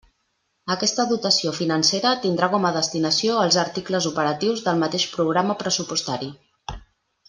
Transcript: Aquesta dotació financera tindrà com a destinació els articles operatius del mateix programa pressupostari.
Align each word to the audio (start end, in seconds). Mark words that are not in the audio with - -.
Aquesta 0.75 1.03
dotació 1.11 1.53
financera 1.57 2.15
tindrà 2.25 2.49
com 2.55 2.67
a 2.69 2.73
destinació 2.79 3.37
els 3.45 3.61
articles 3.67 4.11
operatius 4.15 4.67
del 4.69 4.83
mateix 4.85 5.09
programa 5.17 5.61
pressupostari. 5.65 6.37